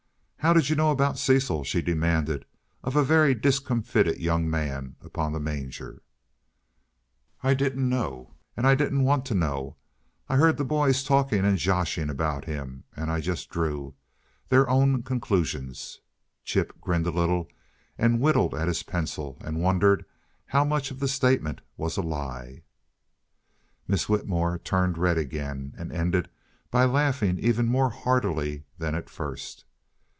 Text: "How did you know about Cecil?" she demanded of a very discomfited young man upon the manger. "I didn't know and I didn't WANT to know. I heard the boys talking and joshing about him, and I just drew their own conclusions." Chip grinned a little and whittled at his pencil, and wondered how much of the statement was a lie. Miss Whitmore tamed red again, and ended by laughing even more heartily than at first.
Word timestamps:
"How 0.43 0.53
did 0.53 0.71
you 0.71 0.75
know 0.75 0.89
about 0.89 1.19
Cecil?" 1.19 1.65
she 1.65 1.83
demanded 1.83 2.45
of 2.83 2.95
a 2.95 3.03
very 3.03 3.35
discomfited 3.35 4.17
young 4.17 4.49
man 4.49 4.95
upon 5.01 5.33
the 5.33 5.39
manger. 5.39 6.01
"I 7.43 7.53
didn't 7.53 7.87
know 7.87 8.33
and 8.57 8.65
I 8.65 8.73
didn't 8.73 9.03
WANT 9.03 9.23
to 9.27 9.35
know. 9.35 9.75
I 10.27 10.37
heard 10.37 10.57
the 10.57 10.65
boys 10.65 11.03
talking 11.03 11.45
and 11.45 11.59
joshing 11.59 12.09
about 12.09 12.45
him, 12.45 12.85
and 12.95 13.11
I 13.11 13.19
just 13.21 13.51
drew 13.51 13.93
their 14.49 14.67
own 14.67 15.03
conclusions." 15.03 15.99
Chip 16.43 16.73
grinned 16.81 17.05
a 17.05 17.11
little 17.11 17.47
and 17.95 18.19
whittled 18.19 18.55
at 18.55 18.67
his 18.67 18.81
pencil, 18.81 19.37
and 19.41 19.61
wondered 19.61 20.05
how 20.47 20.65
much 20.65 20.89
of 20.89 20.99
the 20.99 21.07
statement 21.07 21.61
was 21.77 21.97
a 21.97 22.01
lie. 22.01 22.63
Miss 23.87 24.09
Whitmore 24.09 24.57
tamed 24.57 24.97
red 24.97 25.19
again, 25.19 25.75
and 25.77 25.91
ended 25.91 26.31
by 26.71 26.85
laughing 26.85 27.37
even 27.37 27.67
more 27.67 27.91
heartily 27.91 28.63
than 28.79 28.95
at 28.95 29.07
first. 29.07 29.65